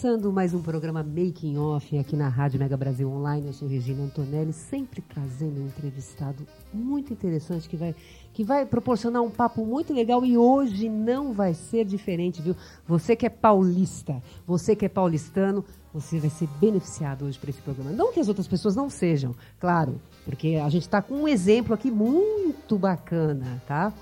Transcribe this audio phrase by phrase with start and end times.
[0.00, 3.48] Começando mais um programa Making Off aqui na Rádio Mega Brasil Online.
[3.48, 7.94] Eu sou Regina Antonelli, sempre trazendo um entrevistado muito interessante que vai,
[8.32, 12.56] que vai proporcionar um papo muito legal e hoje não vai ser diferente, viu?
[12.88, 17.60] Você que é paulista, você que é paulistano, você vai ser beneficiado hoje por esse
[17.60, 17.90] programa.
[17.90, 21.74] Não que as outras pessoas não sejam, claro, porque a gente está com um exemplo
[21.74, 23.92] aqui muito bacana, tá?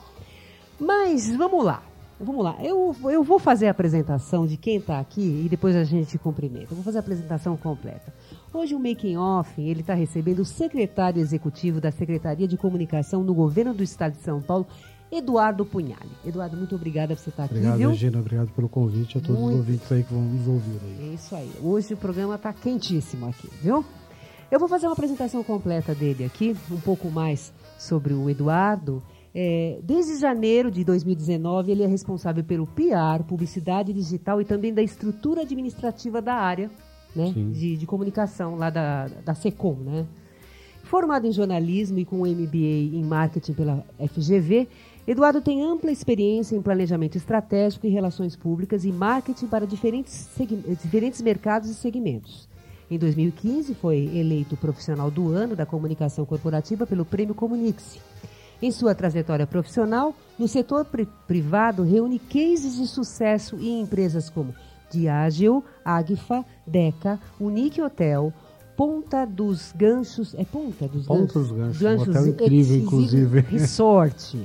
[0.79, 1.83] Mas vamos lá.
[2.21, 5.85] Vamos lá, eu, eu vou fazer a apresentação de quem está aqui e depois a
[5.85, 6.67] gente cumprimenta.
[6.73, 8.13] Eu vou fazer a apresentação completa.
[8.53, 13.33] Hoje o Making Off, ele está recebendo o secretário executivo da Secretaria de Comunicação no
[13.33, 14.67] Governo do Estado de São Paulo,
[15.13, 16.11] Eduardo Punhali.
[16.27, 17.89] Eduardo, muito obrigada por você estar aqui, Obrigado?
[17.91, 18.19] Regina.
[18.19, 19.53] Obrigado pelo convite a todos Muito.
[19.55, 21.11] os ouvintes aí que vão nos ouvir aí.
[21.11, 21.51] É isso aí.
[21.63, 23.85] Hoje o programa está quentíssimo aqui, viu?
[24.51, 29.03] Eu vou fazer uma apresentação completa dele aqui, um pouco mais sobre o Eduardo.
[29.35, 34.83] É, desde janeiro de 2019, ele é responsável pelo PR, publicidade digital e também da
[34.83, 36.71] estrutura administrativa da área
[37.15, 39.77] né, de, de comunicação lá da, da SECOM.
[39.77, 40.07] Né?
[40.83, 44.69] Formado em jornalismo e com MBA em marketing pela FGV,
[45.07, 50.29] Eduardo tem ampla experiência em planejamento estratégico e relações públicas e marketing para diferentes,
[50.83, 52.49] diferentes mercados e segmentos.
[52.91, 58.01] Em 2015, foi eleito profissional do ano da comunicação corporativa pelo Prêmio Comunique-se.
[58.61, 64.55] Em sua trajetória profissional, no setor pri- privado, reúne cases de sucesso em empresas como
[64.91, 68.33] Diageo, Agfa, Deca, Unique Hotel,
[68.77, 71.49] Ponta dos Ganchos, é Ponta dos Ponta Ganchos?
[71.49, 73.41] dos Ganchos, um hotel incrível, inclusive.
[73.41, 74.39] Resort.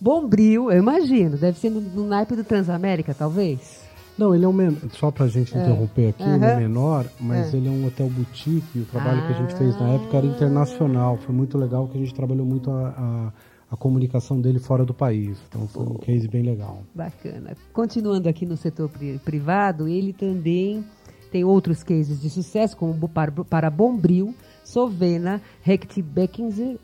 [0.00, 3.80] Bombril, eu imagino, deve ser no, no naipe do Transamérica, talvez.
[4.20, 4.76] Não, ele é um men...
[4.92, 7.56] só pra gente interromper aqui, ele é menor, mas É.
[7.56, 9.94] ele é um hotel boutique e o trabalho que a gente fez na Ah.
[9.94, 11.16] época era internacional.
[11.16, 13.32] Foi muito legal que a gente trabalhou muito a, a,
[13.72, 15.38] a comunicação dele fora do país.
[15.48, 16.82] Então foi um case bem legal.
[16.94, 17.56] Bacana.
[17.72, 20.84] Continuando aqui no setor pri- privado, ele também
[21.32, 26.78] tem outros cases de sucesso, como para, Bombril, Sovena, Rect Beckinzer.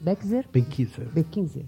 [1.13, 1.65] Beckinzer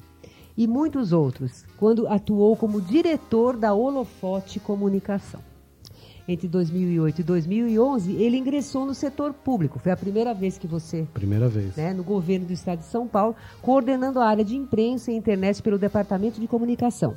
[0.56, 5.40] e muitos outros, quando atuou como diretor da Holofote Comunicação.
[6.28, 9.78] Entre 2008 e 2011, ele ingressou no setor público.
[9.78, 11.74] Foi a primeira vez que você Primeira vez.
[11.74, 15.62] né, no governo do estado de São Paulo, coordenando a área de imprensa e internet
[15.62, 17.16] pelo Departamento de Comunicação.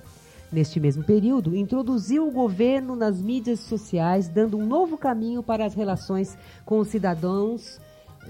[0.49, 5.73] Neste mesmo período, introduziu o governo nas mídias sociais, dando um novo caminho para as
[5.73, 7.81] relações com os cidadãos,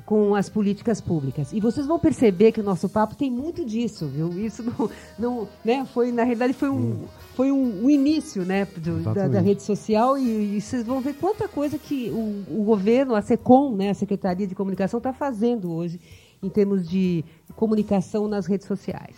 [0.05, 1.51] com as políticas públicas.
[1.51, 4.29] E vocês vão perceber que o nosso papo tem muito disso, viu?
[4.39, 8.99] Isso não, não né, foi na realidade foi um foi um, um início, né, do-
[9.13, 13.15] da, da rede social e, e vocês vão ver quanta coisa que o, o governo,
[13.15, 15.99] a SECOM, né, a Secretaria de Comunicação, está fazendo hoje
[16.43, 17.23] em termos de
[17.55, 19.15] comunicação nas redes sociais.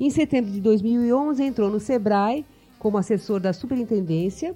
[0.00, 2.44] Em setembro de 2011, entrou no SEBRAE
[2.78, 4.54] como assessor da superintendência.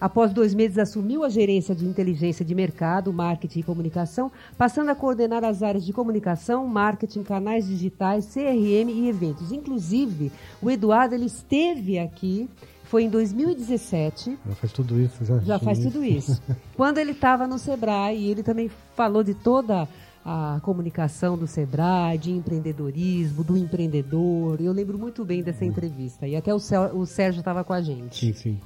[0.00, 4.94] Após dois meses, assumiu a gerência de inteligência de mercado, marketing e comunicação, passando a
[4.94, 9.50] coordenar as áreas de comunicação, marketing, canais digitais, CRM e eventos.
[9.50, 10.30] Inclusive,
[10.62, 12.48] o Eduardo ele esteve aqui,
[12.84, 15.38] foi em 2017, Já faz tudo isso, já.
[15.40, 16.40] já faz tudo isso.
[16.76, 19.88] Quando ele estava no Sebrae, ele também falou de toda
[20.24, 24.60] a comunicação do Sebrae, de empreendedorismo, do empreendedor.
[24.60, 26.26] Eu lembro muito bem dessa entrevista.
[26.26, 28.26] E até o Sérgio estava com a gente.
[28.26, 28.60] Sim, sim.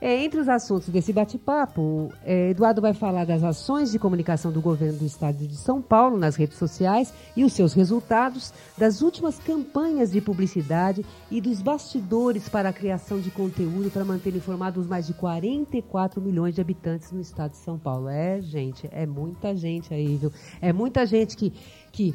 [0.00, 4.60] É, entre os assuntos desse bate-papo, é, Eduardo vai falar das ações de comunicação do
[4.60, 9.40] governo do estado de São Paulo nas redes sociais e os seus resultados, das últimas
[9.40, 14.88] campanhas de publicidade e dos bastidores para a criação de conteúdo para manter informados os
[14.88, 18.08] mais de 44 milhões de habitantes no estado de São Paulo.
[18.08, 20.32] É, gente, é muita gente aí, viu?
[20.60, 21.52] É muita gente que.
[21.90, 22.14] que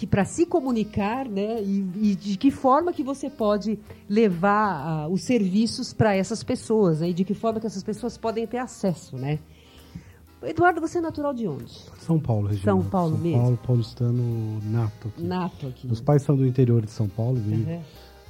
[0.00, 4.72] que para se comunicar, né, e, e de que forma que você pode levar
[5.04, 8.46] ah, os serviços para essas pessoas, né, e de que forma que essas pessoas podem
[8.46, 9.38] ter acesso, né?
[10.42, 11.70] Eduardo, você é natural de onde?
[11.98, 12.64] São Paulo, Regina.
[12.64, 13.42] São Paulo São mesmo?
[13.42, 15.22] Paulo, paulistano nato aqui.
[15.22, 15.86] Nato aqui.
[15.86, 17.82] Meus pais são do interior de São Paulo, vim, Uhum.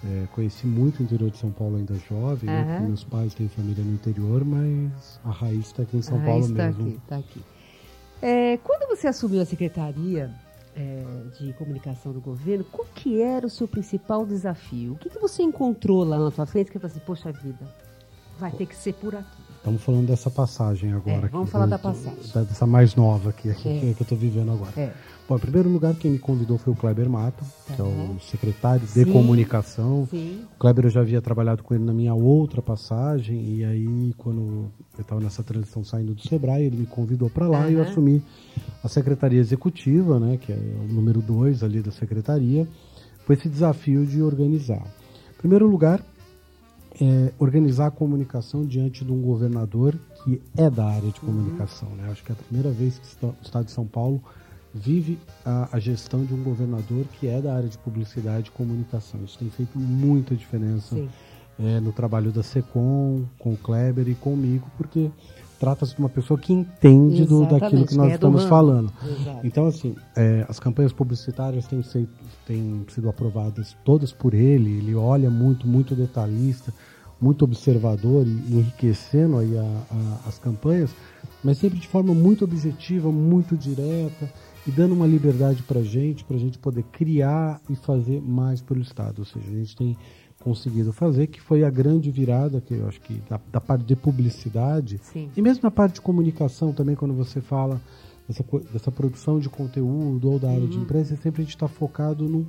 [0.05, 2.67] é, conheci muito o interior de São Paulo ainda jovem, né, Aham.
[2.73, 6.25] porque meus pais têm família no interior, mas a raiz está aqui em São Ah,
[6.25, 6.83] Paulo está mesmo.
[6.89, 7.41] aqui, está aqui.
[8.21, 10.35] É, quando você assumiu a secretaria
[10.77, 11.05] é,
[11.39, 14.93] de comunicação do governo, qual que era o seu principal desafio?
[14.93, 17.67] O que, que você encontrou lá na sua frente que você assim, poxa vida,
[18.39, 19.50] Vai ter que ser por aqui.
[19.61, 21.27] Estamos falando dessa passagem agora.
[21.27, 22.19] É, vamos aqui, falar do- da passagem.
[22.35, 23.79] da- dessa mais nova aqui, aqui É.
[23.81, 24.73] que, eu estou vivendo agora.
[24.75, 24.91] É.
[25.29, 27.45] Bom, em primeiro lugar, quem me convidou foi o Kleber Mata,
[27.77, 29.13] que é o secretário de Sim.
[29.13, 30.09] comunicação.
[30.11, 30.45] Sim.
[30.57, 34.71] O Kleber eu já havia trabalhado com ele na minha outra passagem, e aí, quando
[34.97, 38.23] eu estava nessa transição saindo do Sebrae, ele me convidou para lá e eu assumi
[38.83, 42.67] a secretaria executiva, né, que é o número dois ali da secretaria,
[43.27, 44.83] com esse desafio de organizar.
[45.35, 46.03] Em primeiro lugar,
[47.01, 51.89] é, organizar a comunicação diante de um governador que é da área de comunicação.
[51.97, 52.09] Né?
[52.11, 54.23] Acho que é a primeira vez que o Estado de São Paulo
[54.75, 59.21] vive a, a gestão de um governador que é da área de publicidade e comunicação.
[59.25, 60.97] Isso tem feito muita diferença
[61.59, 65.11] é, no trabalho da SECOM, com o Kleber e comigo, porque
[65.61, 68.91] trata-se de uma pessoa que entende do, daquilo que nós é estamos falando.
[69.05, 69.47] Exato.
[69.47, 71.83] Então, assim, é, as campanhas publicitárias têm,
[72.47, 74.79] têm sido aprovadas todas por ele.
[74.79, 76.73] Ele olha muito, muito detalhista,
[77.21, 80.91] muito observador e enriquecendo aí a- a- as campanhas,
[81.45, 84.31] mas sempre de forma muito objetiva, muito direta
[84.67, 88.81] e dando uma liberdade para gente, para a gente poder criar e fazer mais pelo
[88.81, 89.21] Estado.
[89.21, 89.97] Ou seja, a gente tem
[90.43, 93.95] conseguido fazer, que foi a grande virada, que eu acho que da, da parte de
[93.95, 95.29] publicidade, Sim.
[95.37, 97.79] e mesmo na parte de comunicação também, quando você fala
[98.27, 98.43] dessa,
[98.73, 102.47] dessa produção de conteúdo ou da área de imprensa, sempre a gente está focado no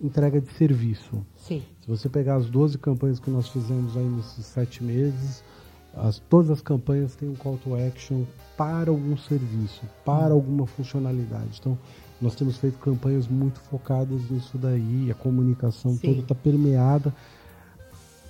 [0.00, 1.24] entrega de serviço.
[1.36, 1.62] Sim.
[1.80, 5.42] Se você pegar as 12 campanhas que nós fizemos aí nesses sete meses,
[5.96, 8.24] as, todas as campanhas têm um call to action
[8.56, 11.58] para algum serviço, para alguma funcionalidade.
[11.60, 11.78] Então,
[12.20, 16.08] nós temos feito campanhas muito focadas nisso daí, a comunicação Sim.
[16.08, 17.14] toda está permeada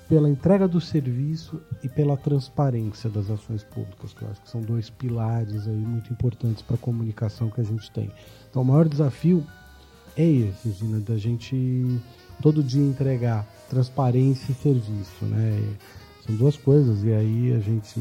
[0.09, 4.61] pela entrega do serviço e pela transparência das ações públicas, que eu acho que são
[4.61, 8.11] dois pilares aí muito importantes para a comunicação que a gente tem.
[8.51, 9.45] Então, o maior desafio
[10.17, 12.01] é esse, Gina, da gente
[12.41, 15.77] todo dia entregar transparência e serviço, né?
[16.27, 18.01] São duas coisas e aí a gente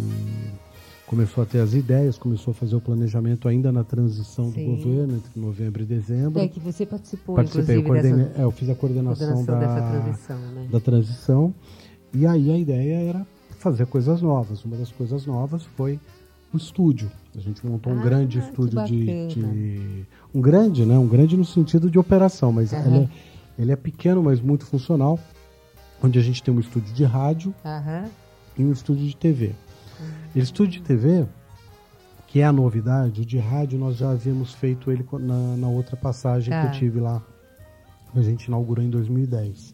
[1.05, 4.65] começou a ter as ideias, começou a fazer o planejamento ainda na transição Sim.
[4.65, 6.39] do governo entre novembro e dezembro.
[6.41, 9.91] É que você participou, Participei, inclusive, dessa é, eu fiz a coordenação, coordenação da, dessa
[9.91, 10.67] transição, né?
[10.71, 11.53] da transição.
[12.13, 13.27] E aí a ideia era
[13.59, 14.63] fazer coisas novas.
[14.63, 15.99] Uma das coisas novas foi
[16.53, 17.11] o estúdio.
[17.35, 20.97] A gente montou um Ah, grande estúdio de, de- Um grande, né?
[20.97, 22.85] Um grande no sentido de operação, mas Aham.
[22.87, 23.09] ele, é,
[23.61, 25.19] ele é pequeno, mas muito funcional.
[26.01, 28.05] Onde a gente tem um estúdio de rádio Aham.
[28.57, 29.51] e um estúdio de TV.
[30.35, 31.25] O estúdio de TV,
[32.27, 35.95] que é a novidade, o de rádio nós já havíamos feito ele na, na outra
[35.95, 36.61] passagem Tá.
[36.61, 37.21] que eu tive lá.
[38.15, 39.73] A gente inaugurou em 2010.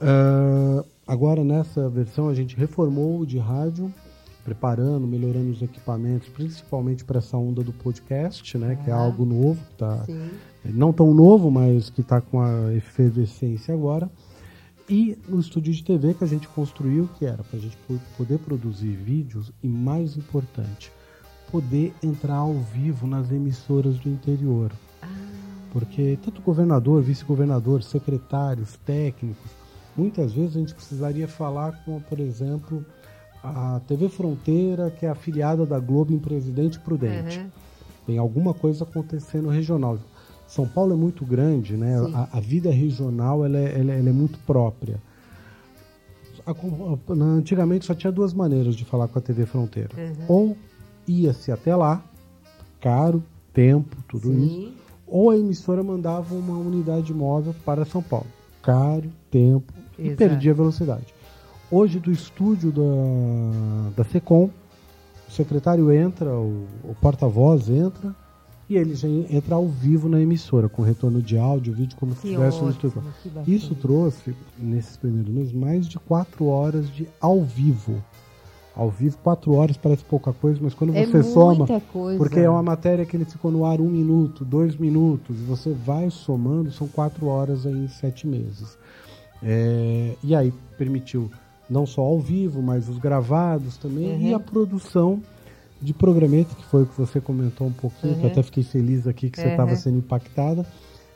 [0.00, 3.92] Ah, agora nessa versão a gente reformou o de rádio,
[4.44, 8.78] preparando, melhorando os equipamentos, principalmente para essa onda do podcast, né?
[8.84, 8.96] Que é Ah.
[8.98, 10.30] algo novo, que tá, Sim.
[10.64, 14.10] não tão novo, mas que está com a efervescência agora.
[14.88, 18.00] E no estúdio de TV que a gente construiu, que era para a gente po-
[18.16, 20.90] poder produzir vídeos e, mais importante,
[21.50, 24.72] poder entrar ao vivo nas emissoras do interior.
[25.72, 29.50] Porque tanto governador, vice-governador, secretários, técnicos,
[29.96, 32.84] muitas vezes a gente precisaria falar com, por exemplo,
[33.42, 37.50] a TV Fronteira, que é afiliada da Globo em Presidente Prudente Aham.
[38.06, 39.98] tem alguma coisa acontecendo regional.
[40.46, 41.96] São Paulo é muito grande, né?
[42.12, 45.00] A, a vida regional ela é, ela é- ela é muito própria.
[46.46, 46.54] A
[47.24, 49.90] antigamente só tinha duas maneiras de falar com a TV Fronteira.
[49.96, 50.24] Uhum.
[50.28, 50.56] Ou
[51.06, 52.02] ia-se até lá,
[52.80, 53.22] caro,
[53.52, 54.54] tempo, tudo isso.
[54.54, 54.74] Sim.
[55.06, 58.26] Ou a emissora mandava uma unidade móvel para São Paulo.
[58.62, 60.16] Caro, tempo e Exato.
[60.16, 61.14] perdia velocidade.
[61.70, 64.50] Hoje, do estúdio da, da SECOM,
[65.28, 68.14] o secretário entra, o, o porta-voz entra,
[68.68, 72.22] e ele já entra ao vivo na emissora, com retorno de áudio, vídeo, como se
[72.22, 73.02] Que estivesse no estúdio.
[73.46, 78.02] Isso trouxe, nesses primeiros meses, mais de quatro horas de ao vivo.
[78.74, 82.18] Ao vivo, quatro horas parece pouca coisa, mas quando É você soma, coisa.
[82.18, 85.72] porque é uma matéria que ele ficou no ar um minuto, dois minutos, e você
[85.72, 88.78] vai somando, são quatro horas aí em sete meses.
[89.42, 91.30] É, e aí permitiu
[91.70, 94.20] não só ao vivo, mas os gravados também, Uhum.
[94.28, 95.22] e a produção
[95.80, 98.32] de programamento, que foi o que você comentou um pouquinho, que eu Uhum.
[98.32, 99.50] até fiquei feliz aqui que você Uhum.
[99.52, 100.66] estava sendo impactada,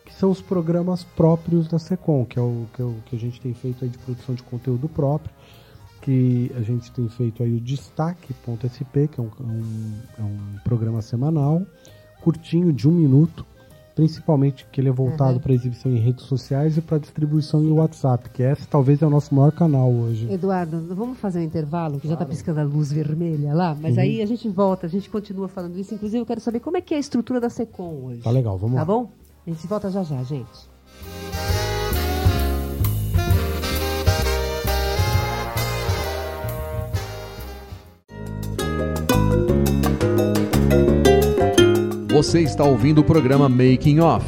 [0.07, 3.19] que são os programas próprios da Secom, que é o que, é o que a
[3.19, 5.35] gente tem feito aí de produção de conteúdo próprio,
[6.01, 10.39] que a gente tem feito aí o Destaque.sp, que é um, é um, é um
[10.63, 11.63] programa semanal,
[12.23, 13.45] curtinho, de um minuto,
[13.95, 15.39] principalmente que ele é voltado Uhum.
[15.41, 19.11] para exibição em redes sociais e para distribuição em WhatsApp, que esse talvez é o
[19.11, 20.31] nosso maior canal hoje.
[20.33, 24.03] Eduardo, vamos fazer um intervalo, que já está piscando a luz vermelha lá, mas Uhum.
[24.03, 25.95] aí a gente volta, a gente continua falando isso.
[25.95, 28.21] Inclusive, eu quero saber como é que é a estrutura da SECOM hoje.
[28.23, 28.85] Tá legal, vamos Tá lá.
[28.85, 29.11] bom?
[29.47, 30.74] A gente volta já já, gente.
[42.15, 44.25] Você está ouvindo o programa Making Off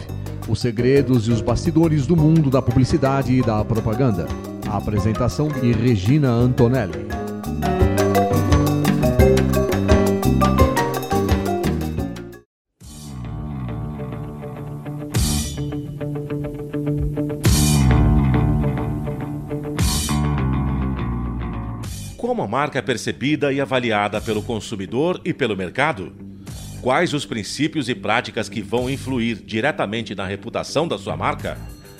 [0.49, 4.27] os segredos e os bastidores do mundo da publicidade e da propaganda.
[4.69, 7.07] A apresentação de Regina Antonelli.
[22.17, 26.26] Como a marca é percebida e avaliada pelo consumidor e pelo mercado?
[26.87, 31.59] Quais os princípios e práticas que vão influir diretamente na reputação da sua marca?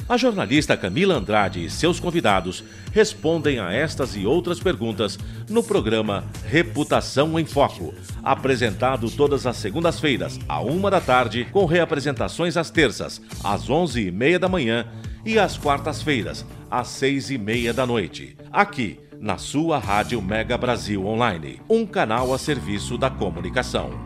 [0.09, 2.63] A jornalista Camila Andrade e seus convidados
[2.93, 5.19] respondem a estas e outras perguntas
[5.51, 12.57] no programa Reputação em Foco, apresentado todas as segundas-feiras, à uma da tarde, com reapresentações
[12.57, 14.87] às terças, às onze e meia da manhã
[15.25, 21.05] e às quartas-feiras, às seis e meia da noite, aqui na sua Rádio Mega Brasil
[21.05, 24.06] Online, um canal a serviço da comunicação.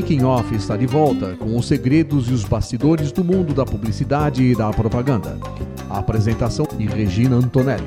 [0.00, 4.42] Making Off está de volta com os segredos e os bastidores do mundo da publicidade
[4.42, 5.38] e da propaganda.
[5.90, 7.84] A apresentação de Regina Antonelli.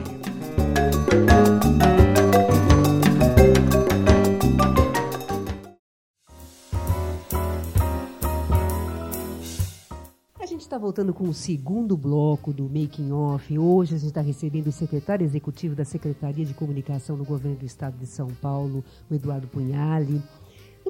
[10.39, 13.57] A gente está voltando com o segundo bloco do Making Off.
[13.57, 17.65] Hoje a gente está recebendo o secretário executivo da Secretaria de Comunicação do Governo do
[17.65, 20.21] Estado de São Paulo, o Eduardo Punhali.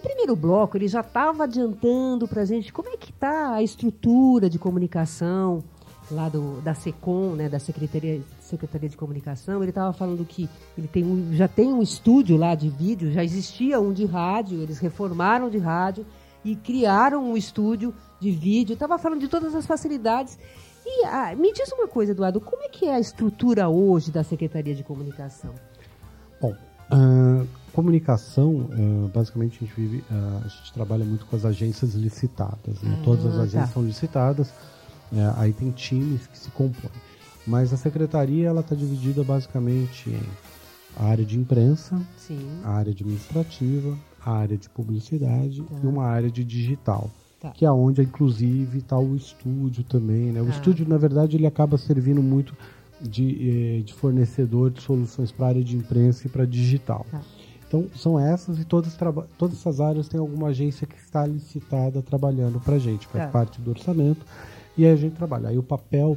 [0.03, 4.49] Primeiro bloco, ele já estava adiantando para a gente como é que está a estrutura
[4.49, 5.63] de comunicação
[6.11, 9.61] lá do, da SECOM, né, da Secretaria, Secretaria de Comunicação.
[9.63, 13.23] Ele estava falando que ele tem um, já tem um estúdio lá de vídeo, já
[13.23, 16.05] existia um de rádio, eles reformaram de rádio
[16.43, 18.73] e criaram um estúdio de vídeo.
[18.73, 20.37] Estava falando de todas as facilidades.
[20.85, 24.21] E ah, me diz uma coisa, Eduardo, como é que é a estrutura hoje da
[24.21, 25.53] Secretaria de Comunicação?
[26.41, 26.53] Bom,
[26.91, 31.93] uh, comunicação, uh, basicamente a gente, vive, uh, a gente trabalha muito com as agências
[31.93, 32.81] licitadas.
[32.81, 32.97] Né?
[32.99, 33.73] Ah, Todas as agências tá.
[33.73, 36.91] são licitadas, uh, aí tem times que se compõem.
[37.45, 40.19] Mas a secretaria ela está dividida basicamente em
[40.95, 42.47] a área de imprensa, Sim.
[42.63, 45.75] a área administrativa, a área de publicidade tá.
[45.83, 47.09] e uma área de digital.
[47.39, 47.51] Tá.
[47.51, 50.31] Que é onde, inclusive, está o estúdio também.
[50.31, 50.41] Né?
[50.41, 50.51] O tá.
[50.51, 52.55] estúdio, na verdade, ele acaba servindo muito
[53.01, 57.05] de, eh, de fornecedor de soluções para a área de imprensa e para digital.
[57.11, 57.21] Tá.
[57.73, 58.95] Então, são essas e todas,
[59.35, 63.27] todas essas áreas têm alguma agência que está licitada trabalhando para a gente, faz é.
[63.27, 64.23] parte do orçamento,
[64.77, 65.49] e aí a gente trabalha.
[65.49, 66.15] Aí o papel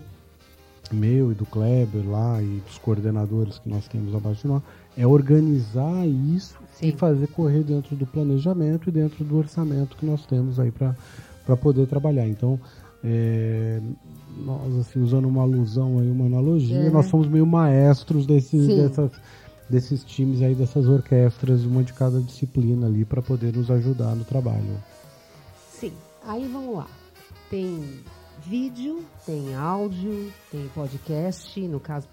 [0.93, 4.63] meu e do Kleber lá e dos coordenadores que nós temos abaixo de nós
[4.97, 6.89] é organizar isso Sim.
[6.89, 11.57] e fazer correr dentro do planejamento e dentro do orçamento que nós temos aí para
[11.57, 12.29] poder trabalhar.
[12.29, 12.61] Então,
[13.03, 13.81] é,
[14.45, 16.91] nós assim, usando uma alusão aí, uma analogia, é.
[16.91, 19.11] nós somos meio maestros desses, dessas
[19.69, 24.25] desses times aí, dessas orquestras, uma de cada disciplina ali, para poder nos ajudar no
[24.25, 24.83] trabalho.
[25.71, 25.93] Sim,
[26.25, 26.89] aí vamos lá.
[27.51, 28.01] Tem
[28.45, 32.09] vídeo, tem áudio, tem podcast, no caso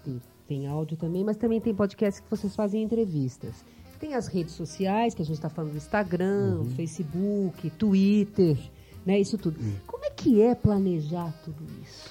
[0.46, 3.64] tem áudio também, mas também tem podcast que vocês fazem entrevistas.
[3.98, 6.70] Tem as redes sociais, que a gente está falando do Instagram, uhum.
[6.70, 8.58] Facebook, Twitter,
[9.06, 9.18] né?
[9.18, 9.58] Isso tudo.
[9.60, 9.76] Uhum.
[9.86, 12.10] Como é que é planejar tudo isso?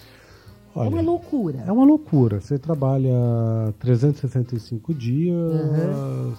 [0.76, 1.64] Olha, é uma loucura.
[1.68, 2.40] É uma loucura.
[2.40, 3.12] Você trabalha
[3.80, 6.34] 365 dias, uhum.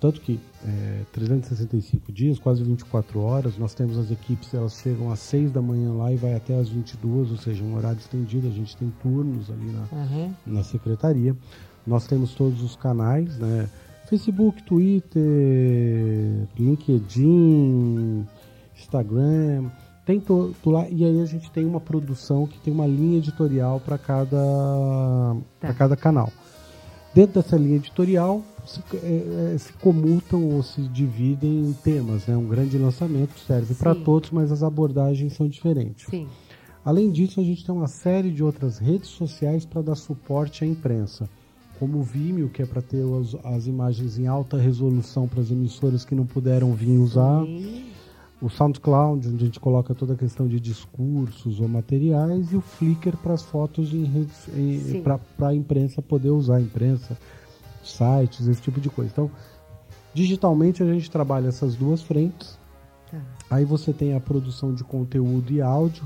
[0.00, 3.56] tanto que é, 365 dias, quase 24 horas.
[3.56, 6.68] Nós temos as equipes, elas chegam às 6 da manhã lá e vai até às
[6.68, 8.48] 22, ou seja, um horário estendido.
[8.48, 10.34] A gente tem turnos ali na, uhum.
[10.46, 11.36] na secretaria.
[11.86, 13.68] Nós temos todos os canais, né?
[14.08, 15.22] Facebook, Twitter,
[16.58, 18.26] LinkedIn,
[18.76, 19.70] Instagram
[20.04, 23.18] tem to, to lá, e aí a gente tem uma produção que tem uma linha
[23.18, 25.72] editorial para cada, tá.
[25.74, 26.32] cada canal.
[27.14, 32.26] Dentro dessa linha editorial se, é, é, se, comutam ou se dividem em temas.
[32.26, 32.36] Né?
[32.36, 36.06] Um grande lançamento serve para todos, mas as abordagens são diferentes.
[36.08, 36.28] Sim.
[36.84, 40.66] Além disso, a gente tem uma série de outras redes sociais para dar suporte à
[40.66, 41.28] imprensa,
[41.78, 45.50] como o Vimeo, que é para ter as, as, imagens em alta resolução para as
[45.50, 47.44] emissoras que não puderam vir usar.
[47.44, 47.90] Sim
[48.40, 52.60] o SoundCloud, onde a gente coloca toda a questão de discursos ou materiais, e o
[52.60, 53.90] Flickr para as fotos
[55.36, 57.18] para a imprensa poder usar a imprensa,
[57.84, 59.10] sites, esse tipo de coisa.
[59.12, 59.30] Então,
[60.14, 62.58] digitalmente a gente trabalha essas duas frentes.
[63.10, 63.20] Tá.
[63.50, 66.04] Aí você tem a produção de conteúdo e áudio,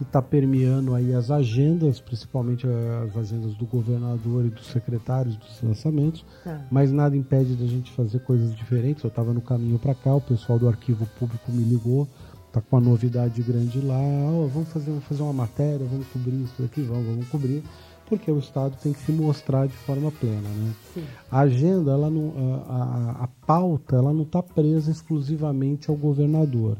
[0.00, 5.62] que está permeando aí as agendas, principalmente as agendas do governador e dos secretários dos
[5.62, 6.58] lançamentos, tá.
[6.70, 9.04] mas nada impede da gente fazer coisas diferentes.
[9.04, 12.08] Eu estava no caminho para cá, o pessoal do arquivo público me ligou,
[12.50, 16.44] tá com uma novidade grande lá, oh, vamos fazer, vamos fazer uma matéria, vamos cobrir
[16.44, 17.62] isso aqui, vamos, vamos cobrir,
[18.08, 20.72] porque o Estado tem que se mostrar de forma plena, né?
[20.94, 21.04] Sim.
[21.30, 22.32] A agenda, ela não,
[22.66, 26.78] a, a, a pauta, ela não está presa exclusivamente ao governador.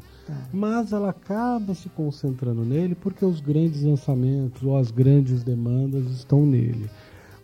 [0.53, 6.45] Mas ela acaba se concentrando nele porque os grandes lançamentos ou as grandes demandas estão
[6.45, 6.89] nele.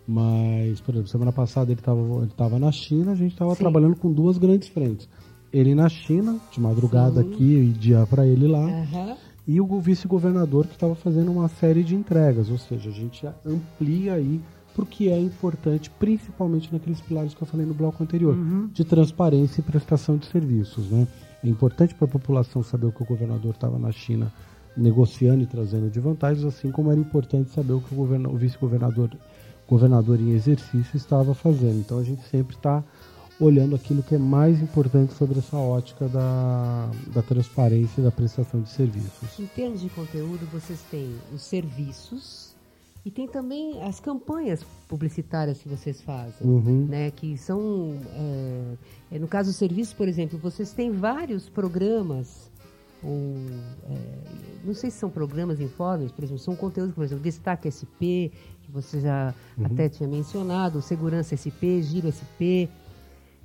[0.07, 3.95] Mas, por exemplo, semana passada ele estava ele tava na China, a gente estava trabalhando
[3.97, 5.09] com duas grandes frentes.
[5.51, 7.33] Ele na China, de madrugada Sim.
[7.33, 8.65] aqui e dia para ele lá.
[8.65, 9.15] Uhum.
[9.47, 14.13] E o vice-governador que estava fazendo uma série de entregas, ou seja, a gente amplia
[14.13, 14.41] aí
[14.75, 18.69] porque é importante, principalmente naqueles pilares que eu falei no bloco anterior, uhum.
[18.71, 21.07] de transparência e prestação de serviços, né?
[21.47, 24.33] É importante para a população saber o que o governador estava na China
[24.75, 29.09] negociando e trazendo de vantagens, assim como era importante saber o que o, o vice-governador
[29.65, 31.79] governador em exercício estava fazendo.
[31.79, 32.83] Então a gente sempre está
[33.39, 38.61] olhando aquilo que é mais importante sobre essa ótica da, da transparência e da prestação
[38.61, 39.39] de serviços.
[39.39, 42.46] Em termos de conteúdo, vocês têm os serviços
[43.07, 46.87] e tem também as campanhas publicitárias que vocês fazem, uhum.
[46.89, 47.09] né?
[47.09, 47.95] Que são,
[49.09, 52.51] é, no caso do serviço, por exemplo, vocês têm vários programas
[53.01, 53.37] ou
[53.89, 53.97] é,
[54.65, 58.27] não sei se são programas informes, por exemplo, são conteúdos, por exemplo, Destaque SP,
[58.61, 59.67] que você já uhum.
[59.67, 62.67] até tinha mencionado, Segurança SP, Giro SP.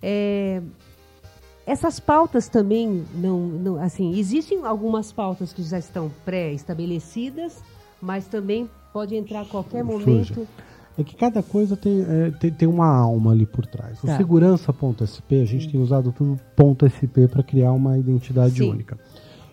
[0.03, 0.61] É,
[1.65, 7.63] essas pautas também não, não, assim, existem algumas pautas que já estão pré-estabelecidas,
[8.01, 10.47] mas também Pode entrar a qualquer momento.
[10.99, 13.99] É que cada coisa tem, é, tem, tem, uma alma ali por trás.
[14.01, 14.13] Tá.
[14.13, 16.39] O segurança.sp, a gente tem usado tudo
[16.85, 18.71] .sp para criar uma identidade Sim.
[18.71, 18.99] única.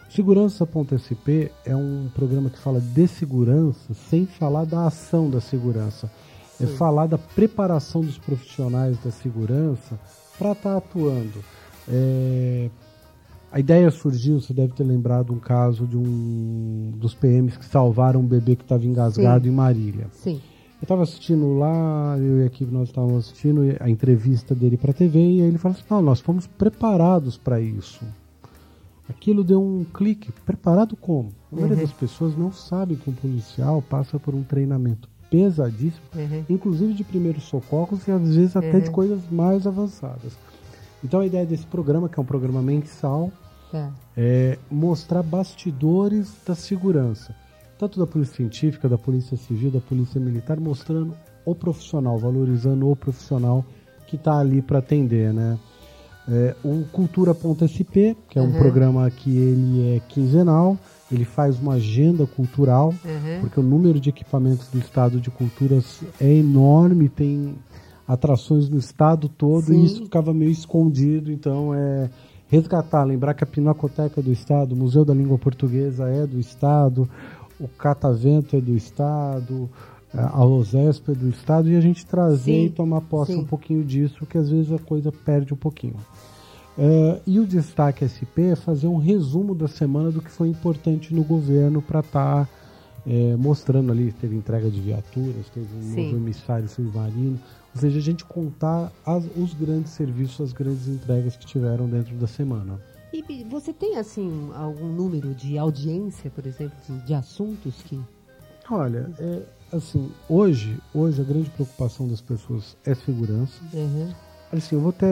[0.10, 6.12] Segurança.sp é um programa que fala de segurança sem falar da ação da segurança.
[6.60, 6.74] É Sim.
[6.74, 9.98] É falar da preparação dos profissionais da segurança
[10.38, 11.44] para estar tá atuando.
[11.88, 12.70] É,
[13.52, 18.20] a ideia surgiu, você deve ter lembrado um caso de um dos PMs que salvaram
[18.20, 19.50] um bebê que estava engasgado Sim.
[19.50, 20.08] em Marília.
[20.12, 20.42] Sim.
[20.80, 24.92] Eu estava assistindo lá, eu e a equipe nós estávamos assistindo a entrevista dele para
[24.92, 28.06] a TV e aí ele falou assim: "Não, nós fomos preparados para isso".
[29.10, 30.32] Aquilo deu um clique.
[30.46, 31.30] Preparado como?
[31.52, 31.82] A maioria uhum.
[31.82, 36.46] das pessoas não sabe que um policial passa por um treinamento pesadíssimo, uhum.
[36.48, 38.82] inclusive de primeiros socorros e às vezes até uhum.
[38.82, 40.38] de coisas mais avançadas.
[41.04, 43.32] Então a ideia desse programa, que é um programa mensal,
[43.74, 47.36] é, é mostrar bastidores da segurança,
[47.78, 52.96] tanto da polícia científica, da polícia civil, da polícia militar, mostrando o profissional, valorizando o
[52.96, 53.66] profissional
[54.08, 55.58] que está ali para atender, né?
[56.28, 58.60] É, o Cultura.sp, que é um uhum.
[58.60, 60.78] programa que ele é quinzenal,
[61.12, 63.42] ele faz uma agenda cultural, uhum.
[63.42, 67.56] porque o número de equipamentos do Estado de Culturas é enorme, tem
[68.10, 69.82] atrações no estado todo Sim.
[69.82, 71.32] e isso ficava meio escondido.
[71.32, 72.10] Então, é
[72.48, 76.40] resgatar, lembrar que a Pinacoteca é do Estado, o Museu da Língua Portuguesa é do
[76.40, 77.08] Estado,
[77.60, 79.70] o Catavento é do Estado,
[80.12, 82.66] a OSESP é do Estado, e a gente trazer Sim.
[82.66, 83.42] e tomar posse Sim.
[83.42, 85.98] um pouquinho disso, que às vezes a coisa perde um pouquinho.
[86.76, 91.14] Uh, e o destaque SP é fazer um resumo da semana do que foi importante
[91.14, 92.50] no governo para estar tá,
[93.06, 94.12] é, mostrando ali.
[94.14, 96.06] Teve entrega de viaturas, teve um Sim.
[96.06, 97.38] novo emissário submarino,
[97.74, 102.16] ou seja, a gente contar as, os grandes serviços, as grandes entregas que tiveram dentro
[102.16, 102.80] da semana.
[103.12, 108.00] E você tem, assim, algum número de audiência, por exemplo, de, assuntos que...
[108.70, 109.42] Olha, é,
[109.76, 113.60] assim, hoje, hoje a grande preocupação das pessoas é segurança.
[113.74, 114.14] Uhum.
[114.52, 115.08] Assim, eu vou até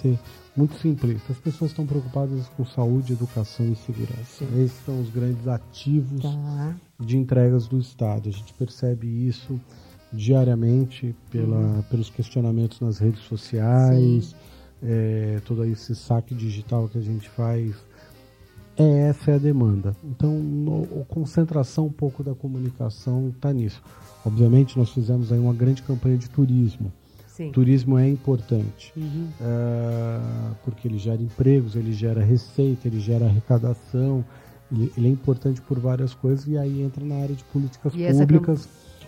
[0.00, 0.18] ser
[0.56, 1.32] muito simplista.
[1.32, 4.38] As pessoas estão preocupadas com saúde, educação e segurança.
[4.38, 4.62] Sim.
[4.62, 6.76] Esses são os grandes ativos tá.
[7.00, 8.28] de entregas do Estado.
[8.28, 9.60] A gente percebe isso
[10.12, 11.82] diariamente pela, uhum.
[11.82, 14.34] pelos questionamentos nas redes sociais,
[14.82, 17.74] é, todo esse saque digital que a gente faz.
[18.76, 19.94] É essa é a demanda.
[20.02, 23.82] Então, no, a concentração um pouco da comunicação está nisso.
[24.24, 26.92] Obviamente, nós fizemos aí uma grande campanha de turismo.
[27.28, 27.50] Sim.
[27.50, 29.28] Turismo é importante, uhum.
[29.40, 34.22] uh, porque ele gera empregos, ele gera receita, ele gera arrecadação,
[34.70, 37.96] ele, ele, é importante por várias coisas e aí entra na área de políticas e
[37.96, 38.14] públicas.
[38.14, 38.26] Essa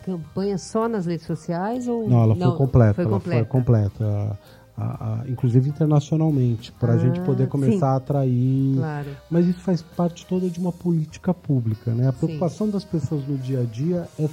[0.04, 2.22] campanha só nas redes sociais ou não?
[2.22, 2.94] Ela foi completa.
[2.94, 3.38] Foi ela completa.
[3.38, 4.38] foi completa.
[4.76, 7.84] a, a, inclusive internacionalmente, para a ah, gente poder começar sim.
[7.84, 8.76] a atrair.
[8.76, 9.08] Claro.
[9.30, 12.08] Mas isso faz parte toda de uma política pública, né?
[12.08, 12.72] A preocupação sim.
[12.72, 14.28] das pessoas no dia a dia é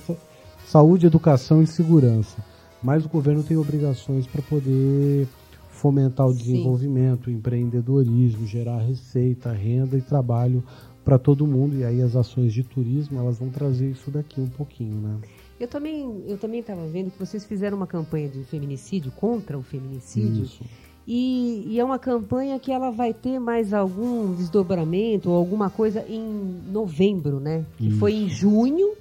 [0.66, 2.38] saúde, educação e segurança.
[2.84, 5.28] Mas o governo tem obrigações para poder
[5.70, 7.32] fomentar o desenvolvimento, sim.
[7.32, 10.64] o empreendedorismo, gerar receita, renda e trabalho
[11.06, 11.78] para todo mundo.
[11.78, 15.18] E aí as ações de turismo elas vão trazer isso daqui um pouquinho, né?
[15.62, 19.62] Eu também eu também estava vendo que vocês fizeram uma campanha de feminicídio contra o
[19.62, 20.44] feminicídio.
[20.44, 20.64] Isso.
[21.08, 26.04] E, e, é uma campanha que ela vai ter mais algum desdobramento ou alguma coisa
[26.08, 27.64] em novembro, né?
[27.78, 27.98] Que Isso.
[27.98, 28.94] foi em junho,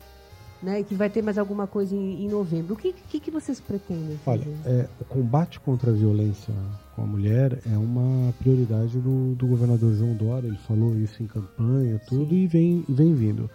[0.62, 0.80] né?
[0.80, 2.74] E que vai ter mais alguma coisa em, em novembro.
[2.74, 4.48] O que, que, que, vocês pretendem fazer?
[4.66, 6.52] Olha, é, o combate contra a violência
[6.94, 10.48] com a mulher é uma prioridade do, do governador João Dória.
[10.48, 12.36] Ele falou isso em campanha, tudo, Sim.
[12.36, 13.48] e vem, vem vindo.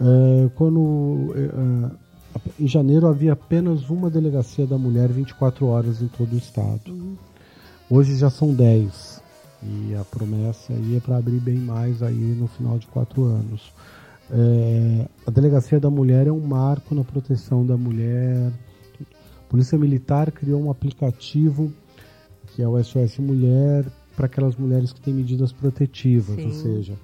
[0.00, 2.03] É, quando é,
[2.58, 6.88] em janeiro havia apenas uma delegacia da mulher 24 horas em todo o estado.
[6.88, 7.16] Uhum.
[7.90, 9.22] Hoje já são 10.
[9.62, 13.72] E a promessa aí é para abrir bem mais aí no final de quatro anos.
[14.30, 18.52] É, a delegacia da mulher é um marco na proteção da mulher.
[19.00, 21.72] A Polícia Militar criou um aplicativo
[22.54, 26.46] que é o SOS Mulher para aquelas mulheres que têm medidas protetivas, Sim.
[26.46, 26.94] ou seja,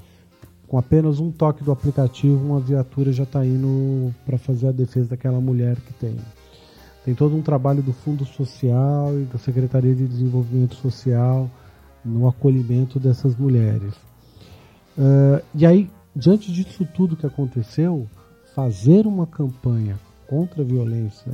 [0.71, 5.09] com apenas um toque do aplicativo, uma viatura já está indo para fazer a defesa
[5.09, 6.17] daquela mulher que tem.
[7.05, 11.51] Tem todo um trabalho do Fundo Social e da Secretaria de Desenvolvimento Social
[12.05, 13.95] no acolhimento dessas mulheres.
[14.97, 18.07] Uh, e aí, diante disso tudo que aconteceu,
[18.55, 21.33] fazer uma campanha contra a violência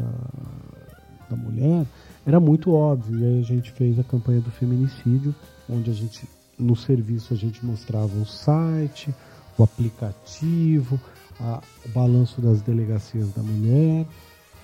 [1.28, 1.84] da mulher
[2.24, 3.18] era muito óbvio.
[3.18, 5.34] E aí a gente fez a campanha do feminicídio,
[5.68, 6.26] onde a gente
[6.58, 9.14] no serviço a gente mostrava o site,
[9.58, 11.00] o aplicativo,
[11.40, 14.06] a, o balanço das delegacias da mulher.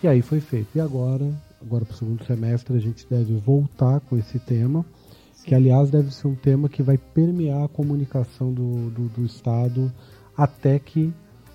[0.03, 0.69] E aí foi feito.
[0.75, 4.85] E agora, agora para o segundo semestre, a gente deve voltar com esse tema,
[5.35, 5.47] Sim.
[5.47, 9.93] que aliás deve ser um tema que vai permear a comunicação do, do, do Estado
[10.37, 11.13] até que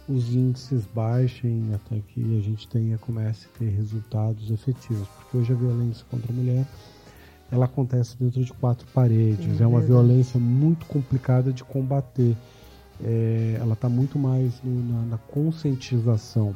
[0.07, 5.07] os índices baixem, até que a gente tenha, comece a ter resultados efetivos.
[5.07, 6.65] Porque hoje a violência contra a mulher
[7.51, 9.59] ela acontece dentro de quatro paredes.
[9.59, 12.35] É, é uma violência muito complicada de combater.
[13.03, 16.55] É, ela está muito mais no, na, na, conscientização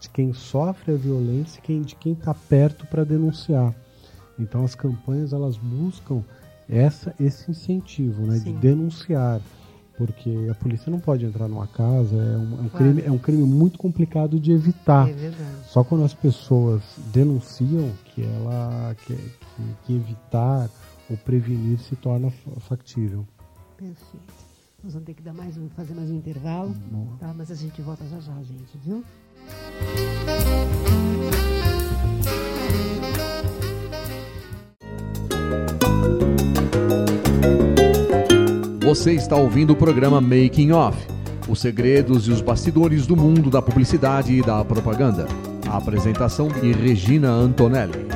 [0.00, 3.74] de quem sofre a violência e de quem está perto para denunciar.
[4.38, 6.22] Então as campanhas elas buscam
[6.68, 9.40] essa, esse incentivo né, de denunciar
[9.96, 12.70] porque a polícia não pode entrar numa casa, é um, é um claro.
[12.70, 15.08] crime, é um crime muito complicado de evitar.
[15.08, 15.32] É
[15.64, 20.68] Só quando as pessoas denunciam que ela que, que, que evitar
[21.08, 23.26] ou prevenir se torna factível.
[23.76, 24.45] Perfeito.
[24.82, 26.74] Nós vamos ter que dar mais um, fazer mais um intervalo,
[27.18, 27.34] tá?
[27.34, 29.04] Mas a gente volta já já, gente, viu?
[38.84, 41.16] Você está ouvindo o programa Making Off
[41.48, 45.26] os segredos e os bastidores do mundo da publicidade e da propaganda.
[45.68, 48.15] A apresentação de Regina Antonelli.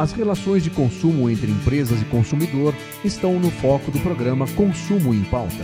[0.00, 5.22] As relações de consumo entre empresas e consumidor estão no foco do programa Consumo em
[5.24, 5.62] Pauta.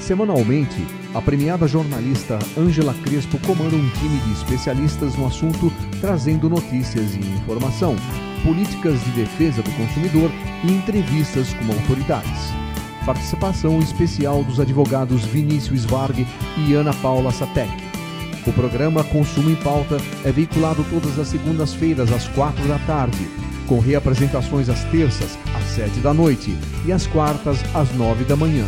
[0.00, 7.16] Semanalmente, a premiada jornalista Ângela Crespo comanda um time de especialistas no assunto, trazendo notícias
[7.16, 7.96] e informação,
[8.44, 10.30] políticas de defesa do consumidor
[10.62, 12.52] e entrevistas com autoridades.
[13.04, 16.24] Participação especial dos advogados Vinícius Varg
[16.56, 17.72] e Ana Paula Satek.
[18.46, 23.42] O programa Consumo em Pauta é veiculado todas as segundas-feiras às quatro da tarde
[23.72, 26.54] com reapresentações às terças, às sete da noite
[26.84, 28.66] e às quartas, às nove da manhã,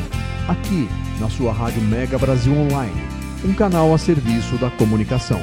[0.49, 0.89] aqui
[1.21, 3.03] na sua Rádio Mega Brasil Online,
[3.45, 5.39] um canal a serviço da comunicação.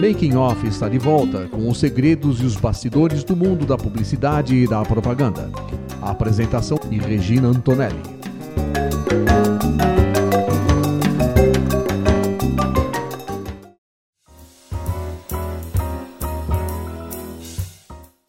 [0.00, 4.54] Making Off está de volta com os segredos e os bastidores do mundo da publicidade
[4.54, 5.50] e da propaganda.
[6.00, 8.13] A apresentação de Regina Antonelli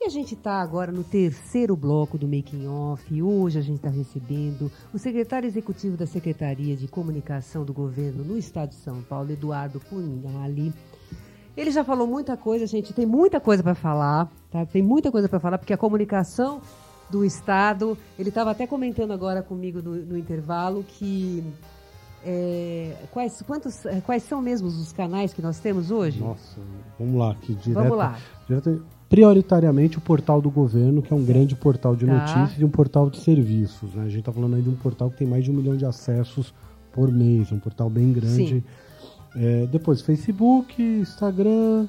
[0.06, 3.22] a gente está agora no terceiro bloco do Making Off.
[3.22, 8.38] Hoje a gente está recebendo o secretário executivo da Secretaria de Comunicação do Governo no
[8.38, 10.72] Estado de São Paulo, Eduardo Punhali.
[11.58, 12.94] Ele já falou muita coisa, gente.
[12.94, 14.64] Tem muita coisa para falar, tá?
[14.64, 16.62] Tem muita coisa para falar porque a comunicação
[17.10, 17.98] do Estado.
[18.18, 21.44] Ele estava até comentando agora comigo no, no intervalo que
[22.26, 26.20] é, quais, quantos, é, quais são mesmo os canais que nós temos hoje?
[26.20, 26.60] Nossa,
[26.98, 27.84] vamos lá aqui direto.
[27.84, 28.18] Vamos lá.
[28.48, 32.14] Direto, prioritariamente o portal do governo, que é um grande portal de Tá.
[32.14, 33.94] notícias e um portal de serviços.
[33.94, 34.04] Né?
[34.04, 35.86] A gente está falando aí de um portal que tem mais de um milhão de
[35.86, 36.52] acessos
[36.92, 38.64] por mês, um portal bem grande.
[39.36, 41.88] É, depois Facebook, Instagram,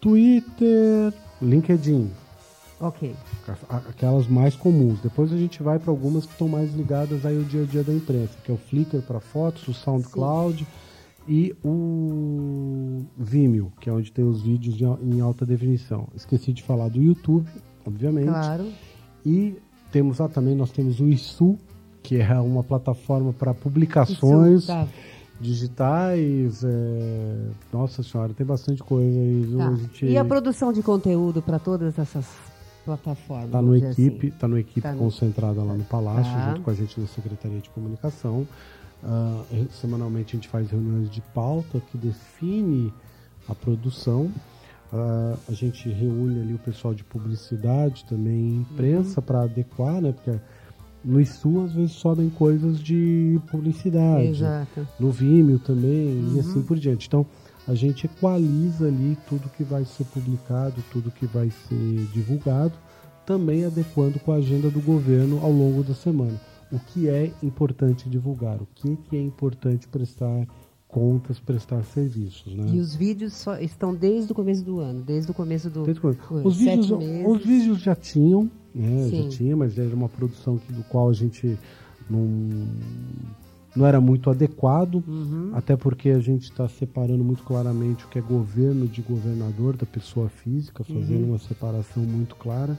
[0.00, 2.10] Twitter, LinkedIn,
[2.80, 3.14] Ok.
[3.68, 5.00] Aquelas mais comuns.
[5.00, 7.82] Depois a gente vai para algumas que estão mais ligadas aí ao dia a dia
[7.82, 10.66] da imprensa, que é o Flickr para fotos, o SoundCloud
[11.28, 16.08] e o Vimeo, que é onde tem os vídeos em alta definição.
[16.14, 17.48] Esqueci de falar do YouTube,
[17.86, 18.28] obviamente.
[18.28, 18.66] Claro.
[19.24, 19.56] E
[19.92, 21.58] temos lá também, nós temos o ISU,
[22.02, 24.88] que é uma plataforma para publicações Isso, tá.
[25.40, 26.64] digitais.
[26.64, 29.54] é, Nossa senhora, tem bastante coisa aí.
[29.56, 29.74] Tá.
[29.74, 30.06] Gente...
[30.06, 32.26] E a produção de conteúdo para todas essas
[32.84, 33.50] plataformas?
[33.50, 34.36] Tá no dizer equipe, assim?
[34.38, 36.48] tá no equipe Tá no- concentrada lá no Palácio, Tá.
[36.50, 38.46] junto com a gente da Secretaria de Comunicação.
[39.02, 39.42] Ah,
[39.80, 42.92] semanalmente a gente faz reuniões de pauta que define
[43.48, 44.30] a produção.
[44.92, 50.12] Ah, a gente reúne ali o pessoal de publicidade, também imprensa para adequar, né?
[50.12, 50.38] Porque
[51.02, 54.86] no ISU às vezes sobem coisas de publicidade Exato.
[54.98, 56.36] no Vimeo também Uhum.
[56.36, 57.06] e assim por diante.
[57.06, 57.24] Então
[57.66, 62.72] a gente equaliza ali tudo que vai ser publicado, tudo que vai ser divulgado,
[63.24, 66.40] também adequando com a agenda do governo ao longo da semana.
[66.72, 70.46] O que é importante divulgar, o que, que é importante prestar
[70.90, 72.54] contas, prestar serviços.
[72.54, 72.66] Né?
[72.72, 75.84] E os vídeos só estão desde o começo do ano, desde o começo do.
[75.94, 79.08] Foi, Os sete vídeos, os vídeos já tinham, né?
[79.08, 81.58] Já tinha, mas era uma produção que, do qual a gente
[82.08, 82.66] não,
[83.74, 85.50] não era muito adequado, Uhum.
[85.52, 89.86] até porque a gente está separando muito claramente o que é governo de governador da
[89.86, 91.30] pessoa física, fazendo Uhum.
[91.30, 92.78] uma separação muito clara.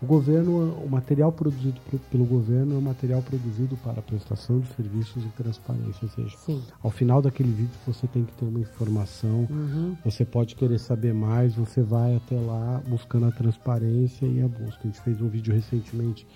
[0.00, 4.66] O governo, o material produzido pro- pelo governo é um material produzido para prestação de
[4.74, 6.60] serviços e transparência, ou seja, Sim.
[6.82, 9.94] ao final daquele vídeo você tem que ter uma informação, Uhum.
[10.04, 14.80] você pode querer saber mais, você vai até lá buscando a transparência e a busca.
[14.82, 16.26] A gente fez um vídeo recentemente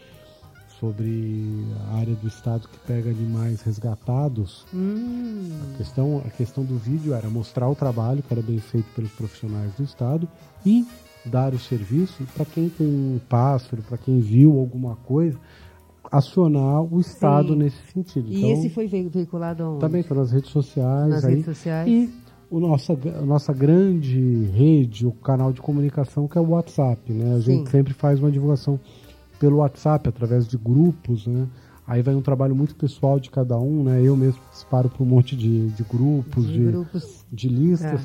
[0.81, 4.65] sobre a área do estado que pega animais resgatados.
[4.75, 8.87] Hum, A questão, a questão do vídeo era mostrar o trabalho que era bem feito
[8.95, 10.29] pelos profissionais do estado
[10.65, 10.87] e
[11.25, 15.39] dar o serviço para quem tem um pássaro, para quem viu alguma coisa,
[16.11, 17.57] acionar o estado Sim.
[17.59, 18.29] nesse sentido.
[18.31, 19.81] E Então, esse foi ve- veiculado aonde?
[19.81, 21.09] também nas redes sociais.
[21.11, 21.31] nas aí.
[21.31, 21.89] redes sociais.
[21.89, 22.11] E
[22.51, 27.35] o nossa, a nossa grande rede, o canal de comunicação, que é o WhatsApp, né?
[27.35, 27.71] A gente Sim.
[27.73, 28.79] sempre faz uma divulgação
[29.38, 31.46] pelo WhatsApp, através de grupos, né?
[31.87, 34.03] Aí vai um trabalho muito pessoal de cada um, né?
[34.03, 37.25] Eu mesmo disparo para um monte de, de grupos, de de, grupos.
[37.33, 38.01] de listas.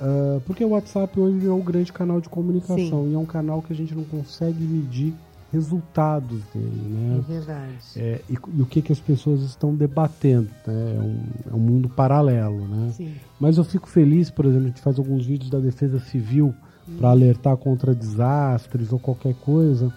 [0.00, 3.10] Ah, porque o WhatsApp hoje é o grande canal de comunicação Sim.
[3.10, 5.14] e é um canal que a gente não consegue medir
[5.52, 7.24] resultados dele, É né?
[7.28, 7.72] verdade.
[7.96, 10.96] É, e, e o que, que as pessoas estão debatendo, né?
[10.96, 11.20] É um,
[11.52, 12.90] é um mundo paralelo, né?
[12.92, 13.14] Sim.
[13.38, 16.52] Mas eu fico feliz, por exemplo, a gente faz alguns vídeos da Defesa Civil
[16.98, 19.92] para alertar contra desastres ou qualquer coisa.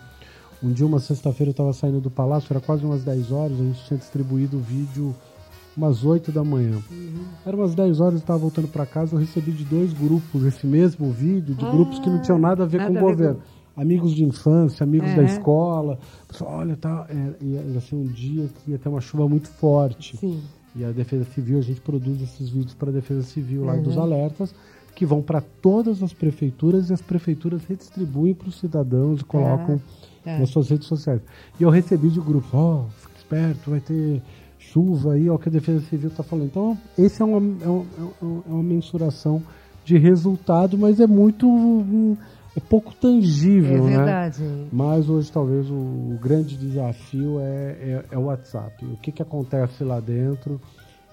[0.63, 3.63] Um dia, uma sexta-feira, eu estava saindo do palácio, era quase umas 10 horas, a
[3.63, 5.15] gente tinha distribuído o vídeo
[5.75, 6.79] umas 8 da manhã.
[7.45, 10.65] Era umas 10 horas, eu estava voltando para casa, eu recebi de dois grupos esse
[10.65, 13.15] mesmo vídeo, de grupos que não tinham nada a ver nada com a o ver
[13.27, 13.41] governo.
[13.75, 15.27] Amigos de infância, amigos da Uhum.
[15.27, 15.99] escola.
[16.27, 20.17] Pessoal, olha, tá, é, ia, ser um dia que ia ter uma chuva muito forte.
[20.17, 20.41] Sim.
[20.75, 23.83] E a Defesa Civil, a gente produz esses vídeos para a Defesa Civil lá Uhum.
[23.83, 24.55] dos alertas,
[24.95, 29.79] que vão para todas as prefeituras e as prefeituras redistribuem para os cidadãos e colocam
[30.33, 30.39] tá.
[30.39, 31.21] nas suas redes sociais.
[31.59, 34.21] E eu recebi de grupo, ó, fica esperto, vai ter
[34.59, 36.45] chuva aí, ó, o que a Defesa Civil está falando.
[36.47, 37.85] Então, esse é uma, é, um-
[38.21, 39.41] é um- é uma mensuração
[39.85, 41.47] de resultado, mas é muito.
[41.47, 42.17] hum,
[42.55, 43.97] é pouco É tangível, né?
[43.97, 44.43] verdade.
[44.71, 47.43] Mas hoje talvez o, o grande desafio é,
[47.79, 48.83] é, é o WhatsApp.
[48.83, 50.59] O que, que acontece lá dentro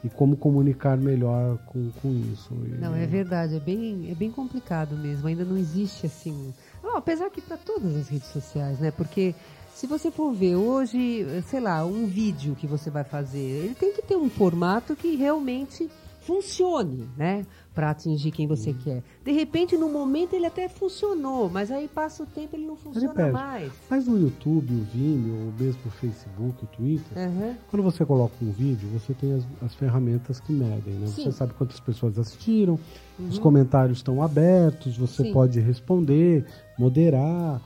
[0.02, 2.52] e como comunicar melhor com, com isso.
[2.80, 5.28] Não, é verdade, é bem, é bem complicado mesmo.
[5.28, 6.52] Ainda não existe assim.
[6.94, 8.90] Apesar que para todas as redes sociais, né?
[8.90, 9.34] Porque
[9.74, 13.92] se você for ver hoje, sei lá, um vídeo que você vai fazer, ele tem
[13.92, 15.90] que ter um formato que realmente
[16.24, 17.44] funcione, né?
[17.74, 18.76] Para atingir quem você Uhum.
[18.84, 19.02] quer.
[19.24, 22.82] De repente, no momento, ele até funcionou, mas aí passa o tempo ele não Ele
[22.82, 23.32] funciona perde.
[23.32, 23.72] mais.
[23.90, 27.56] Mas o YouTube, o Vimeo, ou mesmo o Facebook, o Twitter, Aham.
[27.70, 31.06] quando você coloca um vídeo, você tem as, as ferramentas que medem, né?
[31.08, 31.24] Sim.
[31.24, 31.32] Uhum.
[31.32, 32.78] Você sabe quantas pessoas assistiram,
[33.18, 35.32] os comentários estão abertos, você Sim.
[35.32, 36.44] pode responder,
[36.78, 37.60] moderar,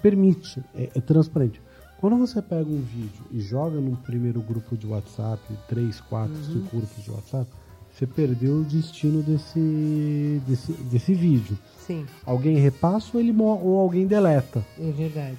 [0.00, 1.60] permite, é, é transparente.
[2.00, 6.42] Quando você pega um vídeo e joga num primeiro grupo de WhatsApp, três, quatro, Uhum.
[6.44, 7.48] cinco grupos de WhatsApp,
[7.92, 11.58] você perdeu o destino desse, desse, desse vídeo.
[11.86, 14.64] Sim, Alguém repassa ou, ele, ou alguém deleta.
[14.78, 15.38] é verdade.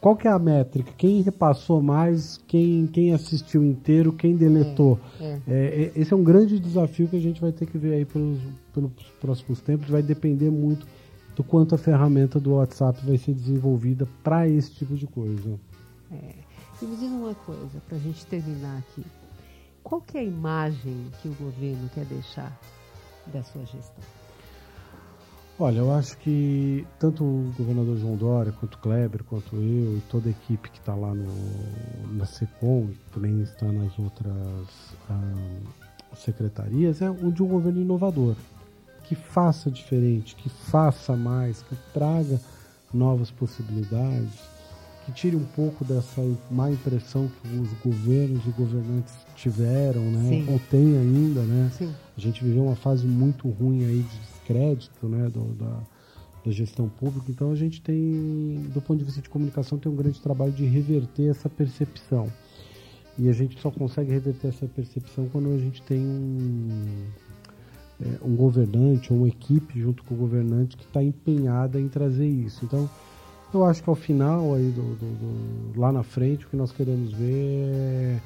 [0.00, 0.92] Qual que é a métrica?
[0.96, 4.98] Quem repassou mais, quem, quem assistiu inteiro, quem deletou?
[5.20, 5.38] é.
[5.46, 8.04] É, é, esse é um grande desafio que a gente vai ter que ver aí
[8.06, 8.38] pelos,
[8.72, 9.90] pelos próximos tempos.
[9.90, 10.86] Vai depender muito
[11.36, 15.58] do quanto a ferramenta do WhatsApp vai ser desenvolvida para esse tipo de coisa.
[16.10, 19.04] E me diz uma coisa, para a gente terminar aqui.
[19.90, 22.56] Qual que é a imagem que o governo quer deixar
[23.26, 24.04] da sua gestão?
[25.58, 30.02] Olha, eu acho que tanto o governador João Dória, quanto o Kleber, quanto eu e
[30.08, 34.32] toda a equipe que está lá no, na SECOM, e também está nas outras
[35.10, 38.36] ah, secretarias, é um de um governo inovador,
[39.02, 42.40] que faça diferente, que faça mais, que traga
[42.94, 44.38] novas possibilidades,
[45.04, 50.28] que tire um pouco dessa má impressão que os governos e governantes tiveram, né?
[50.28, 50.52] Sim.
[50.52, 51.70] Ou têm ainda, né?
[51.76, 51.92] Sim.
[52.16, 55.78] A gente viveu uma fase muito ruim aí de descrédito, né, do- da,
[56.44, 57.26] da gestão pública.
[57.30, 60.64] Então a gente tem, do ponto de vista de comunicação, tem um grande trabalho de
[60.66, 62.26] reverter essa percepção.
[63.18, 67.04] E a gente só consegue reverter essa percepção quando a gente tem um,
[68.02, 72.26] é, um governante ou uma equipe junto com o governante que está empenhada em trazer
[72.28, 72.64] isso.
[72.64, 72.88] Então,
[73.58, 76.72] eu acho que ao final, aí do, do- do- lá na frente, o que nós
[76.72, 78.18] queremos ver é,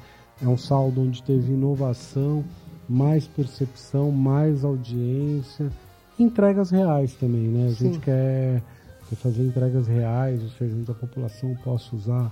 [0.43, 2.43] é um saldo onde teve inovação,
[2.87, 5.71] mais percepção, mais audiência,
[6.19, 7.67] entregas reais também, né?
[7.67, 7.85] A Sim.
[7.85, 8.61] gente quer,
[9.09, 12.31] quer fazer entregas reais, ou seja, onde a população possa usar,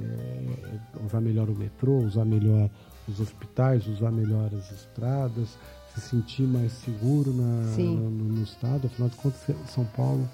[0.00, 0.46] é,
[1.06, 2.68] usar melhor o metrô, usar melhor
[3.08, 5.58] os hospitais, usar melhor as estradas,
[5.94, 7.42] se sentir mais seguro na,
[8.00, 8.86] no, no estado.
[8.86, 10.26] Afinal de contas, São Paulo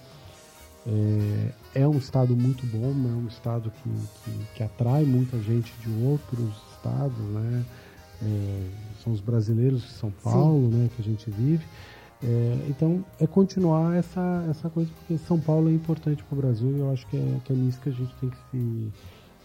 [0.88, 3.90] é, é um estado muito bom, é um estado que,
[4.24, 7.64] que, que atrai muita gente de outros estados, né?
[8.22, 8.66] É,
[9.04, 11.64] são os brasileiros de São Paulo, né, que a gente vive.
[12.22, 16.70] É, então, é continuar essa, essa coisa, porque São Paulo é importante para o Brasil
[16.76, 18.92] e eu acho que é, que é nisso que a gente tem que se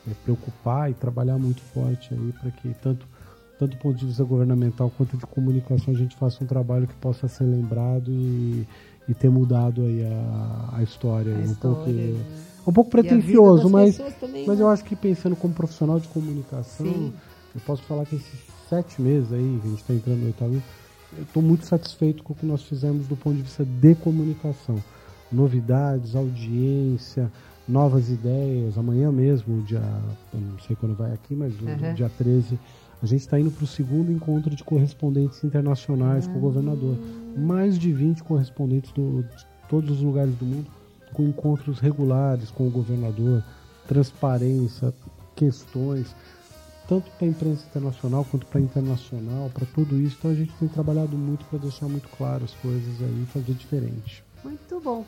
[0.09, 3.05] é, preocupar e trabalhar muito forte aí para que tanto
[3.59, 6.95] tanto do ponto de vista governamental quanto de comunicação a gente faça um trabalho que
[6.95, 8.67] possa ser lembrado e,
[9.07, 11.35] e ter mudado aí a, a história.
[11.35, 12.25] A um pouco, história, né?
[12.67, 14.63] um pouco a vida pretencioso, mas, também, mas né?
[14.63, 17.13] eu acho que pensando como profissional de comunicação, Sim.
[17.53, 18.39] eu posso falar que esses
[18.69, 20.61] sete meses aí, que a gente está entrando no oitavo,
[21.15, 24.81] eu estou muito satisfeito com o que nós fizemos do ponto de vista de comunicação.
[25.31, 27.31] Novidades, audiência,
[27.67, 28.77] novas ideias.
[28.77, 29.81] Amanhã mesmo, dia,
[30.33, 31.93] eu não sei quando vai aqui, mas Uhum.
[31.93, 32.59] dia 13,
[33.03, 36.97] a gente está indo para o segundo encontro de correspondentes internacionais com o governador.
[37.37, 40.67] Mais de 20 correspondentes do, de todos os lugares do mundo,
[41.11, 43.43] com encontros regulares com o governador,
[43.89, 44.93] transparência,
[45.35, 46.15] questões,
[46.87, 50.15] tanto para a imprensa internacional quanto para a internacional, para tudo isso.
[50.19, 54.23] Então a gente tem trabalhado muito para deixar muito claro as coisas aí fazer diferente.
[54.45, 55.05] Muito bom.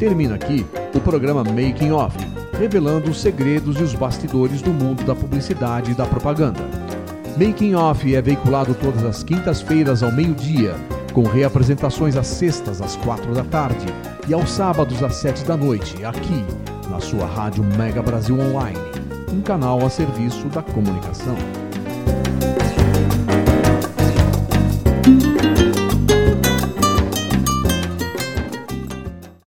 [0.00, 2.16] Termina aqui o programa Making Off,
[2.58, 6.58] revelando os segredos e os bastidores do mundo da publicidade e da propaganda.
[7.36, 10.74] Making Off é veiculado todas as quintas-feiras ao meio-dia,
[11.12, 13.84] com reapresentações às sextas às quatro da tarde
[14.26, 16.46] e aos sábados às sete da noite, aqui
[16.88, 18.78] na sua rádio Mega Brasil Online,
[19.30, 21.36] um canal a serviço da comunicação.